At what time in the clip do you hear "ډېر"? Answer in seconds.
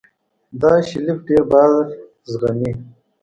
1.27-1.43